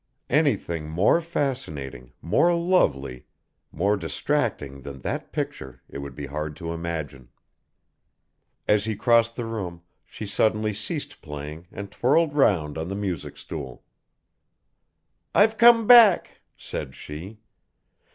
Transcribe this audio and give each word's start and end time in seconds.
Anything 0.31 0.89
more 0.89 1.21
fascinating, 1.21 2.11
more 2.23 2.55
lovely, 2.55 3.27
more 3.71 3.95
distracting 3.95 4.81
than 4.81 4.97
that 5.01 5.31
picture 5.31 5.83
it 5.87 5.99
would 5.99 6.15
be 6.15 6.25
hard 6.25 6.55
to 6.55 6.73
imagine. 6.73 7.29
As 8.67 8.85
he 8.85 8.95
crossed 8.95 9.35
the 9.35 9.45
room 9.45 9.83
she 10.03 10.25
suddenly 10.25 10.73
ceased 10.73 11.21
playing 11.21 11.67
and 11.71 11.91
twirled 11.91 12.33
round 12.33 12.79
on 12.79 12.87
the 12.87 12.95
music 12.95 13.37
stool. 13.37 13.83
"I've 15.35 15.59
come 15.59 15.85
back," 15.85 16.41
said 16.57 16.95
she. 16.95 17.37